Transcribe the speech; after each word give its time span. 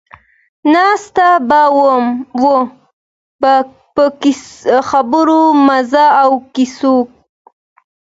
ناست 0.73 1.15
به 1.47 1.61
وو 2.41 2.55
په 3.41 3.53
خبرو، 4.89 5.41
مزو 5.65 6.05
او 6.21 6.31
کیسو. 6.53 6.95